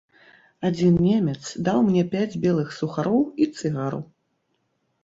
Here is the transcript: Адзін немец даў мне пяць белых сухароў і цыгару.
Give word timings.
Адзін 0.69 0.95
немец 1.09 1.43
даў 1.69 1.83
мне 1.91 2.03
пяць 2.15 2.39
белых 2.47 2.75
сухароў 2.79 3.21
і 3.43 3.51
цыгару. 3.57 4.07